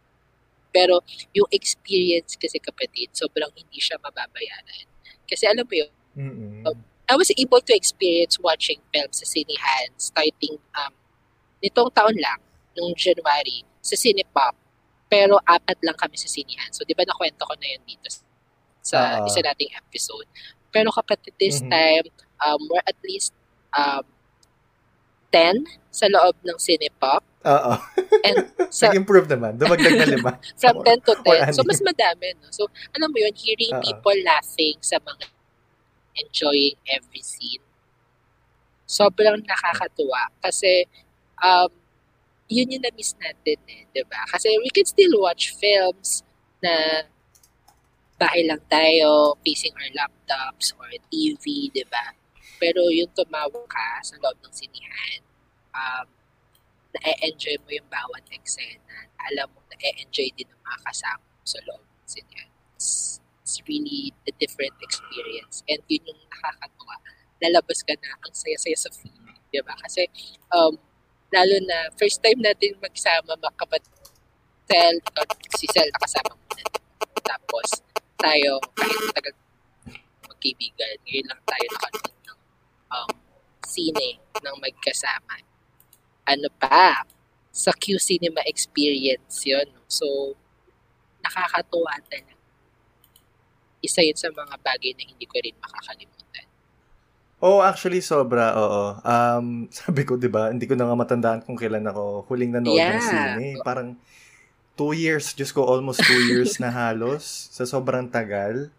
[0.75, 1.05] Pero
[1.37, 4.89] yung experience kasi kapatid, sobrang hindi siya mababayaran.
[5.29, 6.65] Kasi alam mo yun, Mm-mm.
[7.09, 10.93] I was able to experience watching films sa sinihan starting um,
[11.63, 12.41] nitong taon lang,
[12.75, 14.57] nung January, sa Cinepop.
[15.13, 16.73] Pero apat lang kami sa sinihan.
[16.73, 18.09] So, di ba nakwento ko na yun dito
[18.81, 19.29] sa Oo.
[19.29, 20.25] isa nating episode.
[20.73, 21.71] Pero kapatid, this Mhm.
[21.71, 22.07] time,
[22.41, 23.37] um, we're at least
[23.77, 24.05] um,
[25.31, 27.25] 10 sa loob ng Cinepop.
[27.45, 27.75] Oo.
[28.25, 28.37] And
[28.73, 29.61] sa, Nag-improve naman.
[29.61, 30.33] Dumagdag na lima.
[30.61, 31.57] from 10 to Or 10.
[31.57, 32.37] So, mas madami.
[32.41, 32.49] No?
[32.53, 33.85] So, alam mo yun, hearing Oo.
[33.85, 35.29] people laughing sa mga
[36.21, 37.65] enjoying every scene,
[38.85, 40.29] sobrang nakakatuwa.
[40.45, 40.85] Kasi,
[41.41, 41.73] um,
[42.53, 44.21] yun yung na-miss natin eh, di ba?
[44.29, 46.21] Kasi we can still watch films
[46.61, 47.05] na
[48.23, 52.15] bahay lang tayo, facing our laptops or TV, di ba?
[52.63, 55.21] Pero yung tumawag ka sa loob ng sinihan,
[55.75, 56.07] um,
[56.95, 59.11] na-enjoy mo yung bawat eksena.
[59.27, 62.51] Alam mo, na-enjoy din ng mga kasama sa loob ng sinihan.
[62.79, 65.67] It's, it's really a different experience.
[65.67, 66.97] And yun yung nakakatuwa.
[67.43, 69.43] Lalabas ka na, ang saya-saya sa feeling.
[69.51, 69.75] Di ba?
[69.83, 70.07] Kasi,
[70.55, 70.79] um,
[71.35, 73.83] lalo na, first time natin magsama makapat
[74.71, 74.95] Sel,
[75.59, 76.65] si Sel nakasama mo na.
[77.27, 77.83] Tapos,
[78.23, 79.35] tayo, kahit matagal
[80.31, 82.39] magkaibigan, ngayon lang tayo nakanood ng
[82.95, 83.11] um,
[83.67, 85.37] sine ng magkasama.
[86.27, 87.03] Ano pa?
[87.53, 90.33] Sa Q Cinema experience yon So,
[91.21, 92.33] nakakatuwa talaga.
[93.83, 96.47] Isa yun sa mga bagay na hindi ko rin makakalimutan.
[97.43, 98.85] Oh, actually, sobra, oo.
[99.03, 102.79] Um, sabi ko, di ba, hindi ko na nga matandaan kung kailan ako huling nanood
[102.79, 103.03] ng Yeah.
[103.03, 103.59] sine.
[103.67, 103.99] Parang
[104.77, 108.73] two years, Diyos ko, almost two years na halos sa sobrang tagal.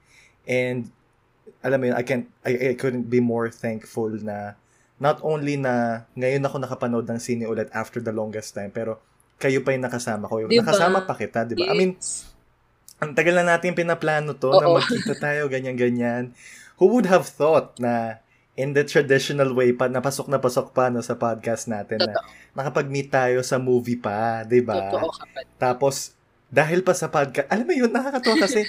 [0.43, 0.89] And,
[1.63, 4.59] alam mo yun, I, can't, I, I couldn't be more thankful na
[5.01, 8.99] not only na ngayon ako nakapanood ng sine ulit after the longest time, pero
[9.41, 10.47] kayo pa yung nakasama ko.
[10.47, 10.63] Diba?
[10.63, 11.71] Nakasama pa kita, di ba?
[11.71, 11.99] I mean,
[13.03, 14.79] ang tagal na natin pinaplano to na Oo.
[14.79, 16.31] magkita tayo, ganyan-ganyan.
[16.79, 18.22] Who would have thought na
[18.53, 22.53] in the traditional way pa, napasok na pasok pa no, sa podcast natin na Totoo.
[22.53, 24.93] nakapag-meet tayo sa movie pa, di ba?
[25.57, 26.13] Tapos,
[26.53, 28.61] dahil pa sa podcast, alam mo yun, nakakatawa kasi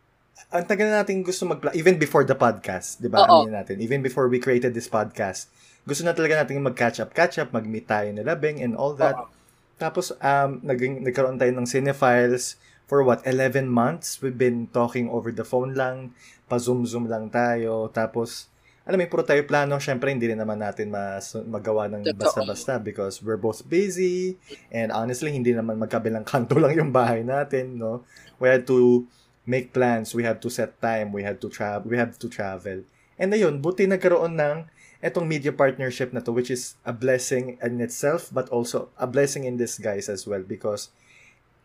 [0.54, 3.22] ang tagal na natin gusto mag even before the podcast, di ba?
[3.30, 5.46] Aminin natin, even before we created this podcast,
[5.86, 9.14] gusto na talaga natin mag-catch up, catch up, mag-meet tayo nila Beng and all that.
[9.14, 9.30] Oo.
[9.78, 12.58] Tapos, um, naging, nagkaroon tayo ng Cinephiles
[12.90, 14.18] for what, 11 months?
[14.18, 16.18] We've been talking over the phone lang,
[16.50, 17.86] pa-zoom-zoom lang tayo.
[17.94, 18.50] Tapos,
[18.88, 19.76] alam mo, puro tayo plano.
[19.76, 24.40] Siyempre, hindi rin naman natin mas, magawa ng basta-basta because we're both busy.
[24.72, 28.08] And honestly, hindi naman magkabilang kanto lang yung bahay natin, no?
[28.40, 29.04] We had to
[29.44, 30.16] make plans.
[30.16, 31.12] We had to set time.
[31.12, 31.84] We had to travel.
[31.84, 32.88] We had to travel.
[33.20, 34.72] And ayun, buti nagkaroon ng
[35.04, 39.46] etong media partnership na to which is a blessing in itself but also a blessing
[39.46, 40.90] in disguise as well because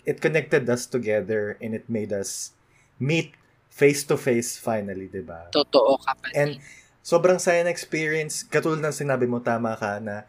[0.05, 2.53] it connected us together and it made us
[3.01, 3.33] meet
[3.73, 5.49] face to face finally, 'di ba?
[5.49, 6.33] Totoo kapatid.
[6.38, 6.51] And
[7.03, 10.23] sobrang saya na experience, katulad ng sinabi mo, tama ka na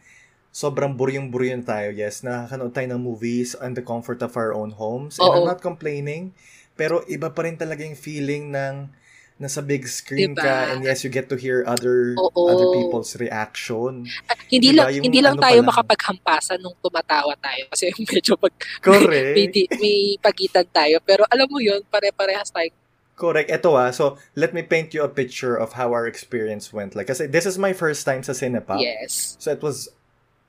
[0.51, 1.95] sobrang buryong-buryon tayo.
[1.95, 5.19] Yes, nakakanood tayo ng movies on the comfort of our own homes.
[5.23, 5.51] And I'm Oo.
[5.51, 6.35] not complaining,
[6.75, 8.91] pero iba pa rin talaga yung feeling ng
[9.35, 10.47] nasa big screen Diba?
[10.47, 12.55] ka and yes, you get to hear other Oo.
[12.55, 14.07] other people's reaction.
[14.47, 15.69] hindi diba, lang yung hindi lang ano tayo lang.
[15.75, 19.35] makapaghampasan nung tumatawa tayo kasi medyo pag Correct.
[19.35, 22.71] may, di- may pagitan tayo pero alam mo yun pare-parehas tayo
[23.15, 23.51] Correct.
[23.51, 23.91] Ito ah.
[23.95, 26.99] So, let me paint you a picture of how our experience went.
[26.99, 28.79] Like, kasi this is my first time sa Cinepa.
[28.83, 29.87] yes So, it was,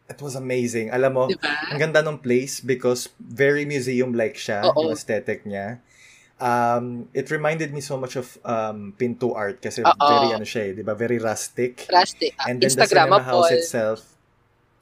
[0.10, 0.89] it was amazing.
[0.89, 4.89] Alam mo, di ba ang ganda ng place because very museum-like siya, Oo.
[4.89, 5.78] yung aesthetic niya.
[6.36, 9.95] Um, it reminded me so much of um, Pinto art kasi Oo.
[10.04, 10.91] very ano siya, eh, 'di ba?
[10.91, 11.88] Very rustic.
[11.88, 14.04] Rusty ah, And then the cinema house itself,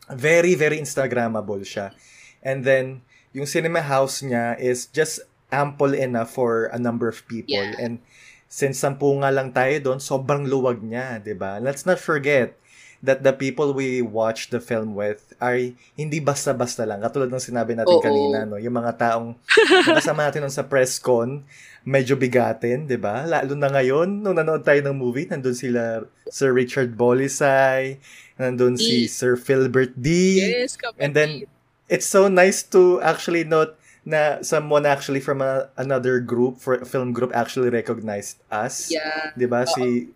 [0.09, 1.93] very, very Instagrammable siya.
[2.41, 5.21] And then, yung cinema house niya is just
[5.53, 7.53] ample enough for a number of people.
[7.53, 7.77] Yeah.
[7.77, 8.01] And
[8.49, 11.61] since sampu nga lang tayo doon, sobrang luwag niya, di ba?
[11.61, 12.57] Let's not forget,
[13.03, 17.03] that the people we watch the film with ay hindi basta-basta lang.
[17.03, 18.01] Katulad ng sinabi natin Oo.
[18.01, 18.55] kanina, no?
[18.55, 19.35] Yung mga taong
[19.91, 21.43] nakasama natin sa press con,
[21.83, 23.27] medyo bigatin, di ba?
[23.27, 27.99] Lalo na ngayon, nung nanood tayo ng movie, nandun sila Sir Richard Bolisay,
[28.39, 29.11] nandun si D.
[29.11, 30.39] Sir Philbert D.
[30.39, 30.79] Yes.
[30.95, 31.43] And then,
[31.91, 37.13] it's so nice to actually note na someone actually from a, another group, for film
[37.13, 38.91] group, actually recognized us.
[38.91, 39.31] yeah.
[39.37, 39.65] Di ba?
[39.67, 40.11] Si,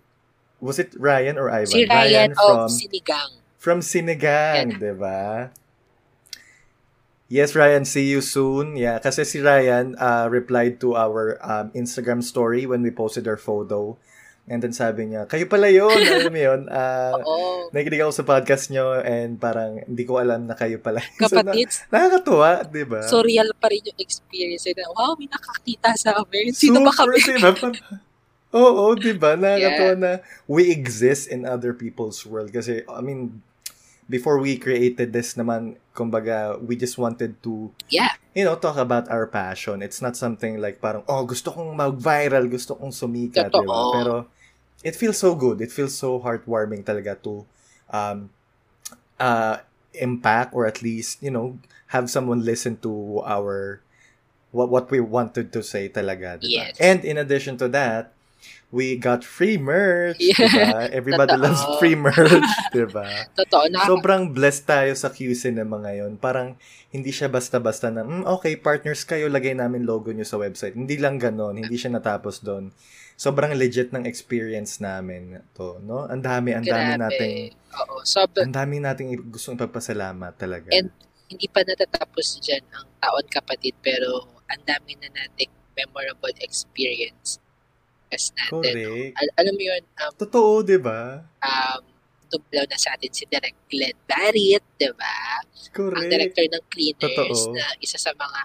[0.60, 1.72] was it Ryan or Ivan?
[1.72, 3.32] Si Ryan, from, of Sinigang.
[3.58, 5.52] from Sinigang, di ba?
[7.28, 8.80] Yes, Ryan, see you soon.
[8.80, 13.36] Yeah, kasi si Ryan uh, replied to our um, Instagram story when we posted our
[13.36, 14.00] photo.
[14.48, 16.62] And then sabi niya, kayo pala yun, alam mo yun.
[16.72, 17.68] Uh, Oo.
[17.70, 21.04] nakikinig ako sa podcast nyo and parang hindi ko alam na kayo pala.
[21.20, 23.04] So, na- Kapatid, nakakatuwa, di ba?
[23.04, 24.64] so real pa rin yung experience.
[24.72, 26.56] Na, wow, may nakakita sa amin.
[26.64, 27.20] Sino ba kami?
[27.20, 27.52] di ba?
[27.52, 27.76] Pa-
[28.56, 29.36] Oo, di ba?
[29.36, 30.12] Nakakatawa na
[30.48, 32.48] we exist in other people's world.
[32.48, 33.44] Kasi, I mean,
[34.08, 38.16] before we created this naman, kumbaga, we just wanted to, Yeah.
[38.32, 39.84] you know, talk about our passion.
[39.84, 43.76] It's not something like parang, oh, gusto kong mag-viral, gusto kong sumikat, di ba?
[43.92, 44.16] Pero,
[44.84, 45.62] it feels so good.
[45.62, 47.46] It feels so heartwarming talaga to
[47.90, 48.30] um,
[49.20, 49.58] uh,
[49.94, 51.58] impact or at least, you know,
[51.94, 53.82] have someone listen to our
[54.52, 56.72] what what we wanted to say talaga, diba?
[56.72, 56.78] Yes.
[56.80, 58.14] And in addition to that,
[58.72, 60.36] we got free merch, Yeah.
[60.40, 60.80] diba?
[61.00, 61.44] Everybody Totoo.
[61.44, 63.08] loves free merch, diba?
[63.36, 63.84] Totoo na.
[63.88, 66.20] Sobrang blessed tayo sa Q Cinema ngayon.
[66.20, 66.56] Parang
[66.92, 70.76] hindi siya basta-basta na, "Mm, okay, partners kayo, lagay namin logo nyo sa website.
[70.76, 72.72] Hindi lang ganon, hindi siya natapos doon.
[73.18, 76.06] Sobrang legit ng experience namin to, no?
[76.06, 78.06] Ang dami, ang dami nating, Oo.
[78.06, 80.70] Sobrang, ang dami nating gustong ipagpasalamat talaga.
[80.70, 80.94] And
[81.26, 87.42] hindi pa natatapos dyan ang taon kapatid pero ang dami na nating memorable experience
[88.14, 88.54] as natin.
[88.64, 89.18] Correct.
[89.18, 91.26] Al- alam mo yun, um, Totoo, di ba?
[91.42, 91.82] um,
[92.30, 95.42] dublaw na sa atin si Direk Glenn Barrett, di ba?
[95.42, 96.06] Ang Correct.
[96.06, 97.56] director ng Cleaners Totoo.
[97.58, 98.40] na isa sa mga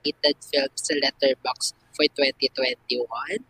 [0.00, 3.44] rated films sa Letterboxd for 2021.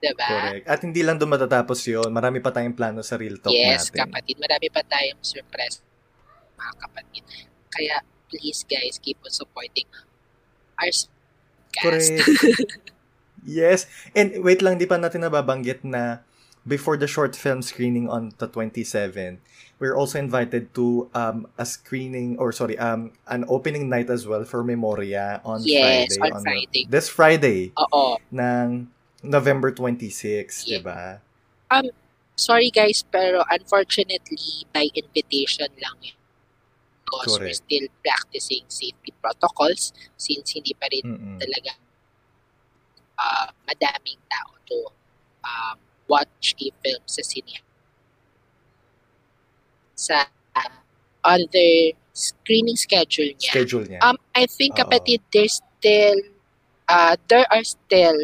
[0.00, 0.26] Di ba?
[0.26, 0.64] Correct.
[0.64, 2.08] At hindi lang doon matatapos yun.
[2.08, 4.08] Marami pa tayong plano sa Real Talk Yes, natin.
[4.08, 4.36] kapatid.
[4.40, 5.84] Marami pa tayong surprise,
[6.56, 7.22] mga kapatid.
[7.68, 9.84] Kaya, please guys, keep on supporting
[10.80, 11.06] our podcast.
[11.70, 12.16] Correct.
[13.46, 13.86] yes.
[14.16, 16.24] And wait lang, di pa natin nababanggit na
[16.64, 19.38] before the short film screening on the 27,
[19.78, 24.42] we're also invited to um a screening or sorry, um an opening night as well
[24.44, 26.32] for Memoria on Yes, Friday.
[26.34, 26.82] on Friday.
[26.88, 28.16] This Friday Oo.
[28.34, 28.88] ng
[29.22, 30.80] November 26, Yeah.
[30.80, 31.00] di ba?
[32.40, 36.16] Sorry guys, pero unfortunately, by invitation lang yun.
[37.04, 37.68] Because we're Correct.
[37.68, 41.36] still practicing safety protocols since hindi pa rin Mm-mm.
[41.36, 41.76] talaga
[43.20, 44.78] uh, madaming tao to
[45.44, 45.76] um,
[46.08, 47.60] watch a film sa sine.
[49.98, 50.24] Sa
[50.56, 50.72] uh,
[51.20, 54.00] other screening schedule niya, Schedule niya.
[54.00, 54.88] Um, I think Oo.
[54.88, 56.16] kapatid, there's still,
[56.88, 58.16] uh, there are still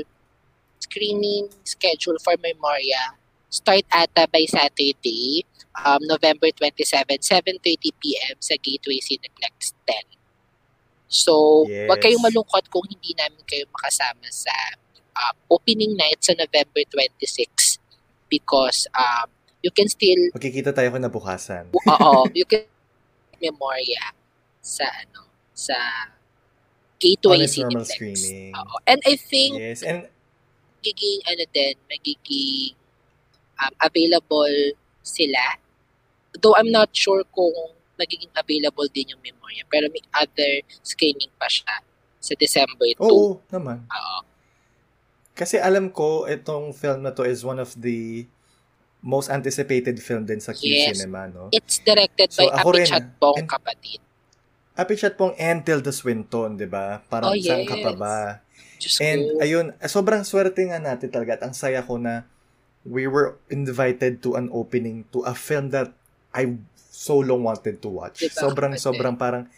[0.87, 3.18] screening schedule for Memoria.
[3.51, 5.42] Start ata by Saturday,
[5.83, 8.37] um, November 27, 7.30 p.m.
[8.38, 10.16] sa Gateway Cineplex 10.
[11.07, 12.03] So, wag Yes.
[12.03, 14.55] kayong malungkot kung hindi namin kayo makasama sa
[15.14, 17.79] uh, opening night sa November 26
[18.27, 19.31] because um,
[19.62, 21.70] you can still Magkikita tayo kinabukasan.
[21.75, 22.66] Oo, you can
[23.38, 24.14] memorya
[24.59, 25.77] sa ano sa
[26.99, 28.35] Gateway Cineplex.
[28.57, 28.75] Oo.
[28.88, 29.87] And I think Yes.
[29.87, 30.11] And
[30.87, 32.75] magiging ano din, magiging
[33.59, 34.55] um, available
[35.03, 35.59] sila.
[36.38, 37.55] Though I'm not sure kung
[37.99, 39.66] magiging available din yung memorya.
[39.66, 41.83] Pero may other screening pa siya
[42.20, 43.03] sa December 2.
[43.03, 43.83] oo, naman.
[43.88, 44.18] Oo.
[45.35, 48.25] Kasi alam ko, itong film na to is one of the
[49.03, 50.96] most anticipated film din sa Q Yes.
[50.96, 51.49] Cinema, no?
[51.53, 54.01] It's directed So, by Api and- kapatid.
[54.77, 57.01] Apichat pong and Tilda Swinton, di ba?
[57.01, 57.96] Parang Oh, saan ka pa yes.
[57.96, 58.16] ba?
[58.78, 59.42] Diyos And ko.
[59.42, 62.24] ayun, sobrang swerte nga natin talaga at ang saya ko na
[62.86, 65.90] we were invited to an opening to a film that
[66.30, 68.22] I so long wanted to watch.
[68.22, 69.50] Diba, Sobrang, sobrang parang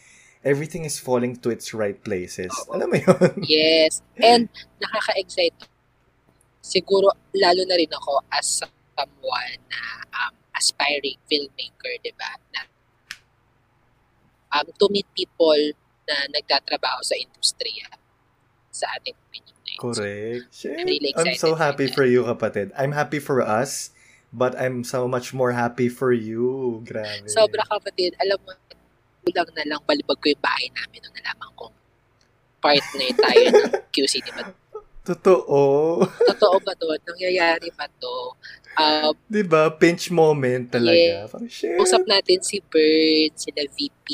[0.42, 2.50] everything is falling to its right places.
[2.66, 2.78] Oo.
[2.78, 3.32] Alam mo yun?
[3.44, 4.00] Yes.
[4.16, 4.48] And
[4.80, 5.54] nakaka-excite.
[6.64, 8.64] Siguro, lalo na rin ako as
[8.96, 9.82] someone na
[10.14, 12.30] um, aspiring filmmaker, di ba?
[12.54, 12.60] Na,
[14.56, 15.58] um, to meet people
[16.08, 17.86] na nagtatrabaho sa industriya
[18.78, 19.74] sa ating Pinoy.
[19.78, 20.46] Correct.
[20.54, 20.78] Shit.
[20.86, 22.70] really I'm so happy for you, kapatid.
[22.78, 23.90] I'm happy for us,
[24.30, 26.78] but I'm so much more happy for you.
[26.86, 27.26] Grabe.
[27.26, 28.54] Sobra kapatid, alam mo,
[29.26, 31.74] kulang na lang balibag ko yung bahay namin nung nalaman kong
[32.58, 34.46] partner tayo ng QC, di ba?
[35.08, 36.04] Totoo.
[36.04, 36.92] Totoo ba to?
[37.08, 38.36] Nangyayari ba to?
[38.78, 39.72] Um, 'Di ba?
[39.74, 41.24] Pinch moment talaga.
[41.24, 41.26] Yeah.
[41.26, 41.80] Parang shit.
[41.80, 44.06] usap natin si Bird, sila VP,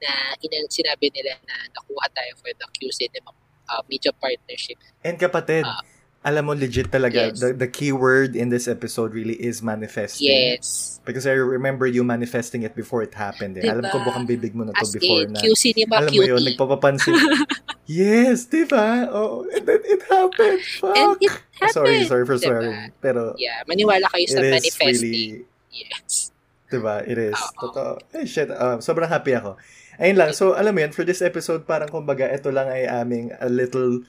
[0.00, 3.30] na ina- sinabi nila na nakuha tayo for the Q Cinema
[3.68, 4.78] uh, media partnership.
[5.02, 5.80] And kapatid, Ah.
[6.22, 7.38] alam mo legit talaga, Yes.
[7.38, 10.26] the, the key word in this episode really is manifesting.
[10.26, 10.98] Yes.
[11.06, 13.54] Because I remember you manifesting it before it happened.
[13.56, 13.62] Eh.
[13.62, 14.10] Alam ko Diba?
[14.10, 15.38] bukang bibig mo na to As before in, na.
[15.38, 16.46] Q Cinema Alam mo yun, cutie.
[16.50, 17.14] nagpapapansin.
[17.86, 19.06] yes, di ba?
[19.06, 20.58] Oh, and then it happened.
[20.82, 20.98] Fuck.
[20.98, 21.30] And it
[21.62, 21.74] happened.
[21.78, 22.42] sorry, sorry for diba?
[22.42, 22.90] swearing.
[22.98, 24.98] Pero Yeah, maniwala kayo sa manifesting.
[24.98, 26.25] really, Yes.
[26.70, 26.96] Diba?
[27.06, 27.38] It is.
[27.38, 27.70] Oo.
[27.70, 27.92] Totoo.
[28.16, 28.50] Eh, shit.
[28.50, 29.54] Uh, sobrang happy ako.
[29.96, 30.30] Ayun lang.
[30.36, 34.04] So, alam mo yun, for this episode, parang kumbaga, ito lang ay aming a little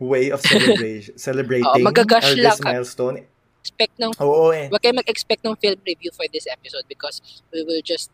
[0.00, 3.28] way of celebration, celebrating magagash our this milestone.
[3.60, 4.72] Expect ng Oo eh.
[4.72, 7.20] Huwag kayo mag-expect ng film review for this episode because
[7.52, 8.08] we will just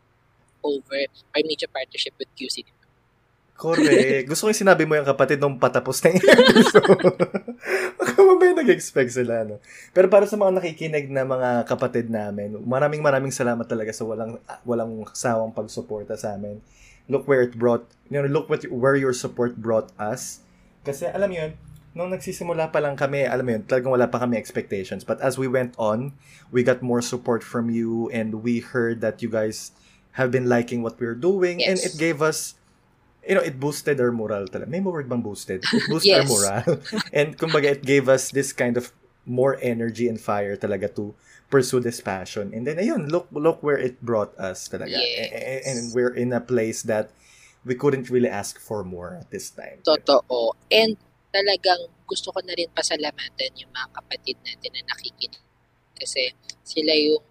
[0.67, 2.76] over our media partnership with Q Cinema.
[3.57, 4.29] Correct.
[4.29, 7.17] Gusto ko yung sinabi mo yung kapatid nung patapos na yung episode.
[7.97, 9.59] Baka mamaya nag-expect sila, no?
[9.91, 14.37] Pero para sa mga nakikinig na mga kapatid namin, maraming maraming salamat talaga sa walang
[14.63, 16.61] walang sawang pagsuporta sa amin.
[17.09, 20.45] Look where it brought, you know, look what, where your support brought us.
[20.85, 21.51] Kasi alam mo yun,
[21.97, 25.01] nung nagsisimula pa lang kami, alam mo yun, talagang wala pa kami expectations.
[25.01, 26.13] But as we went on,
[26.53, 29.73] we got more support from you and we heard that you guys
[30.21, 31.89] have been liking what we're doing and Yes.
[31.89, 32.59] it gave us
[33.29, 34.69] you know, it boosted our morale talaga.
[34.69, 35.63] May word bang boosted?
[35.67, 36.31] It boosted our Yes.
[36.31, 36.79] morale.
[37.13, 38.93] and kumbaga, it gave us this kind of
[39.27, 41.15] more energy and fire talaga to
[41.51, 42.55] pursue this passion.
[42.55, 44.95] And then, ayun, look look where it brought us talaga.
[44.95, 45.31] Yes.
[45.31, 47.11] A- a- And we're in a place that
[47.67, 49.83] we couldn't really ask for more at this time.
[49.83, 50.55] Totoo.
[50.71, 50.95] And
[51.35, 55.43] talagang gusto ko na rin pasalamatan yung mga kapatid natin na nakikinig.
[55.99, 56.31] Kasi
[56.63, 57.23] sila yung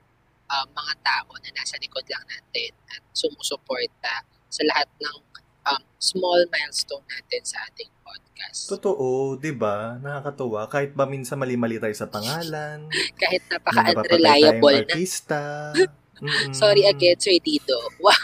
[0.52, 5.16] uh, mga tao na nasa likod lang natin at sumusuporta sa lahat ng
[5.66, 8.70] um, small milestone natin sa ating podcast.
[8.70, 9.98] Totoo, 'di ba?
[9.98, 12.86] Nakakatuwa kahit ba minsan mali-mali tayo sa pangalan,
[13.22, 14.82] Kahit napaka-unreliable na.
[14.86, 15.42] artista.
[16.16, 16.52] Mm-mm.
[16.52, 17.76] Sorry again, Sir Dido.
[18.00, 18.16] Wow.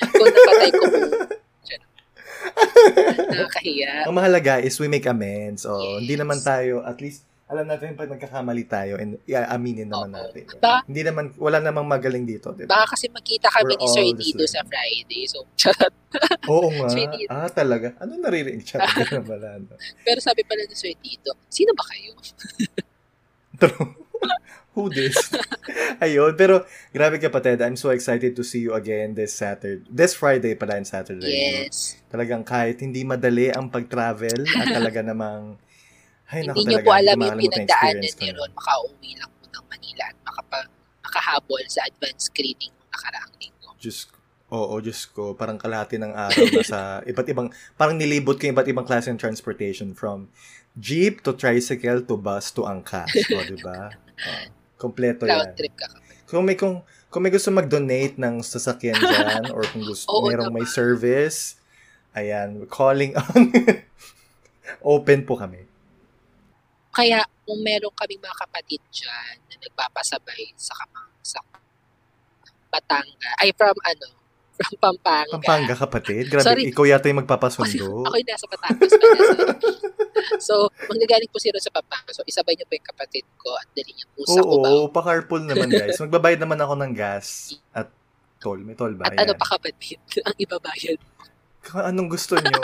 [0.16, 1.00] Kung napatay ko po.
[3.28, 4.08] Nakakahiya.
[4.08, 5.62] Ang mahalaga is we make amends.
[5.62, 5.98] Oh, Yes.
[6.00, 10.16] hindi naman tayo at least alam natin pag nagkakamali tayo and i-aminin naman Oo.
[10.16, 10.44] natin.
[10.56, 12.80] Ba- Hindi naman wala namang magaling dito, 'di ba?
[12.80, 15.28] Baka kasi magkita kami We're ni Sir Dido sa Friday.
[15.28, 15.92] So, charot.
[16.48, 16.88] Oo nga.
[17.28, 17.92] Ah, talaga.
[18.00, 18.64] Ano naririnig?
[19.04, 19.60] Ganun pala.
[19.60, 19.76] No?
[20.00, 22.16] Pero sabi pala ni Sir Dido, sino ba kayo?
[23.60, 24.00] True.
[24.72, 25.12] Who this?
[26.00, 29.84] Ayun, pero grabe kapatid, I'm so excited to see you again this Saturday.
[29.84, 31.20] This Friday pala and Saturday.
[31.20, 31.28] no?
[31.68, 32.00] Yes.
[32.08, 35.60] Talagang kahit hindi madali ang pag-travel at talaga namang
[36.32, 38.28] ay Hindi niyo po alam yung pinagdaanan ni.
[38.32, 38.50] Ron.
[38.56, 40.58] Makauwi lang po ng Manila at makapa,
[41.04, 43.68] makahabol sa advanced screening ng nakaraang linggo.
[43.76, 44.08] Diyos
[44.52, 45.32] Oo, Diyos ko.
[45.32, 49.16] Parang kalahati ng araw na sa iba't ibang, parang nilibot ko iba't ibang klase ng
[49.16, 50.28] transportation from
[50.76, 53.08] jeep to tricycle to bus to angkas.
[53.32, 53.88] O, di ba?
[54.22, 54.46] Oh,
[54.78, 55.58] kompleto Round yan.
[55.58, 55.90] trip ka.
[56.30, 60.54] Kung may, kung, kung may gusto mag-donate ng sasakyan dyan or kung gusto, Oo merong
[60.54, 61.58] may service,
[62.14, 63.50] ayan, calling on,
[64.78, 65.66] open po kami.
[66.92, 71.40] Kaya kung meron kaming mga kapatid dyan na nagpapasabay sa kamang sa
[72.68, 74.06] Batanga, ay from ano,
[74.60, 75.32] from Pampanga.
[75.34, 76.28] Pampanga kapatid.
[76.28, 76.62] Grabe, Sorry.
[76.68, 78.04] ikaw yata yung magpapasundo.
[78.04, 78.92] ako yung nasa Batangas.
[80.38, 82.12] So, manggagaling po si Ron sa Pampanga.
[82.12, 84.78] So, isabay niyo po yung kapatid ko at dali niyo po sa Oo, Cubao.
[84.88, 85.98] pa-carpool naman guys.
[85.98, 87.26] Magbabayad naman ako ng gas
[87.72, 87.90] at
[88.38, 88.60] toll.
[88.60, 89.08] May toll ba?
[89.08, 90.98] At ano pa kapatid ang ibabayad.
[91.74, 92.60] Anong gusto nyo.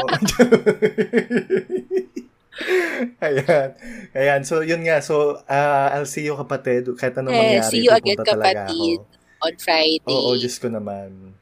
[3.22, 3.68] Ayan.
[4.12, 4.40] Ayan.
[4.42, 4.98] So, yun nga.
[5.00, 6.90] So, uh, I'll see you kapatid.
[6.94, 8.98] Kahit anong Eh, mangyari, see you again, kapatid.
[9.38, 10.02] On Friday.
[10.10, 11.38] Oo, Diyos ko naman.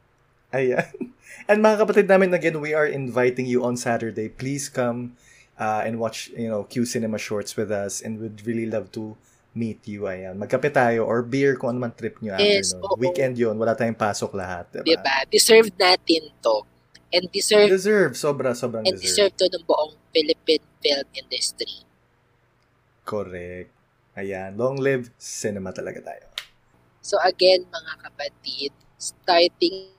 [0.53, 0.85] Ayan.
[1.49, 4.29] And mga kapatid namin, again, we are inviting you on Saturday.
[4.29, 5.15] Please come
[5.57, 9.15] uh, and watch, you know, Q Cinema Shorts with us and we'd really love to
[9.55, 10.05] meet you.
[10.05, 10.37] Ayan.
[10.37, 12.85] Magkape tayo or beer kung ano man trip nyo Yes, afternoon.
[12.85, 13.01] oo.
[13.01, 13.55] Weekend yun.
[13.57, 14.69] Wala tayong pasok lahat.
[14.83, 15.01] Diba?
[15.01, 15.17] Diba?
[15.31, 16.67] Deserved natin to.
[17.09, 18.13] And deserve Deserve.
[18.13, 19.31] Sobra, sobrang and deserve.
[19.31, 21.85] deserve to ng buong Philippine film industry.
[23.05, 23.71] Correct.
[24.17, 24.57] Ayan.
[24.57, 26.25] Long live cinema talaga tayo.
[27.05, 29.95] So again, mga kapatid, starting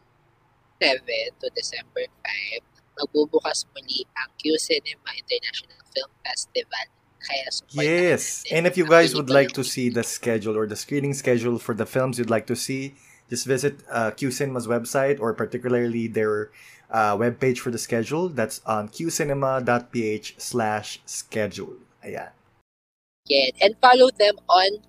[0.81, 0.99] 7
[1.39, 6.85] to December 5, magbubukas muli ang Q Cinema International Film Festival.
[7.73, 8.43] Yes.
[8.51, 11.75] And if you guys would like to see the schedule or the screening schedule for
[11.75, 12.95] the films you'd like to see,
[13.29, 16.51] just visit uh, Q Cinema's website or particularly their
[16.91, 18.29] uh, webpage for the schedule.
[18.29, 21.77] That's on qcinema.ph slash schedule.
[22.03, 22.29] Ayan.
[23.27, 23.51] Again.
[23.61, 24.79] And follow them on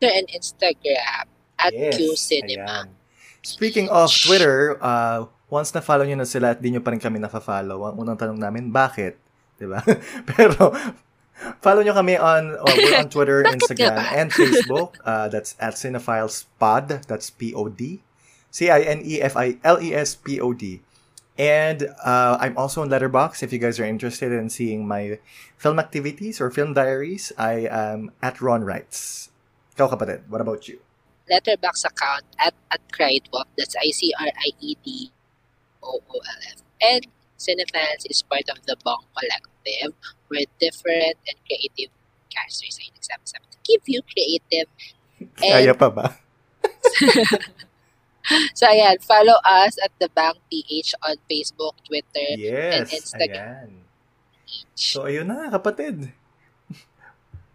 [0.00, 1.24] Twitter and Instagram
[1.60, 1.96] at Yes.
[1.96, 2.88] Q Cinema.
[2.88, 2.90] Ayan.
[3.44, 7.20] Speaking of Twitter, uh, once na-follow nyo na sila at di nyo pa rin kami
[7.20, 9.20] na-follow, ang unang tanong namin, bakit?
[9.60, 9.84] Diba?
[10.32, 10.72] Pero,
[11.60, 14.96] follow nyo kami on, oh, we're on Twitter, Instagram, and Facebook.
[15.04, 17.04] Uh, that's at Cinephiles Pod.
[17.04, 18.00] That's P-O-D.
[18.48, 20.64] C-I-N-E-F-I-L-E-S-P-O-D.
[21.36, 23.42] And uh, I'm also on Letterbox.
[23.42, 25.18] If you guys are interested in seeing my
[25.58, 29.30] film activities or film diaries, I am at Ron Wrights.
[29.74, 30.78] Ikaw kapatid, what about you?
[31.28, 33.48] letterbox account at at Criedwolf.
[33.56, 35.10] That's I C R I E D
[35.82, 36.60] O O L F.
[36.82, 37.06] And
[37.38, 39.92] Cinefans is part of the Bong Collective,
[40.28, 41.90] where different and creative
[42.30, 44.68] casters ay nagsama-sama to give you creative.
[45.38, 46.06] Kaya And pa ba?
[48.58, 53.68] so ayan, follow us at the Bang PH on Facebook, Twitter, Yes, Instagram.
[53.68, 53.84] ayan.
[54.74, 56.12] So, ayun na, kapatid.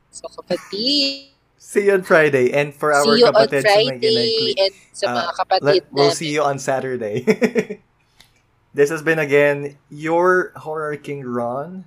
[0.09, 2.49] So kapatid, See you on Friday.
[2.55, 5.63] And for our see you on kapatid sa Friday nakikinig, and sa uh, mga kapatid
[5.83, 7.21] let- we'll see you on Saturday.
[8.77, 11.85] this has been again your Horror King Ron.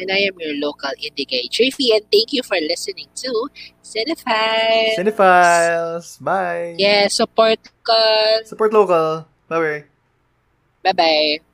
[0.00, 3.28] And I am your local indie gay Triffy, and thank you for listening to
[3.84, 4.96] Cinephiles.
[4.96, 6.16] Cinephiles.
[6.16, 6.74] Bye.
[6.78, 8.00] Yeah, support ko.
[8.48, 9.28] Support local.
[9.48, 9.84] Bye-bye.
[10.82, 11.51] Bye-bye.